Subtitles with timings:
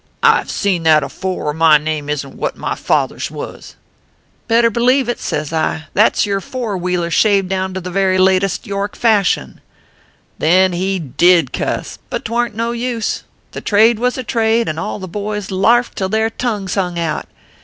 [0.23, 3.63] I ve seen that afore, or my name isn t what my father s wus!"
[3.69, 3.75] c
[4.47, 8.17] Better blieve it, says I; that s your four wheeler shaved down to the very
[8.17, 9.61] latest York fashion/"
[10.39, 13.25] Then he did cuss; but twarn t no use.
[13.51, 17.27] The trade was a trade, and all the boys larfed till their tongues hung out.